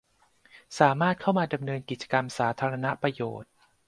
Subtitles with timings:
[0.79, 3.51] สามารถเข้ามาดำเนินกิจกรรมสาธารณประโยชน์